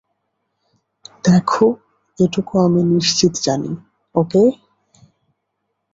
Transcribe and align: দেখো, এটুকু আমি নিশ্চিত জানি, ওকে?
দেখো, 1.23 1.65
এটুকু 2.19 2.53
আমি 2.59 2.81
নিশ্চিত 2.93 3.33
জানি, 3.45 3.71
ওকে? 4.15 4.43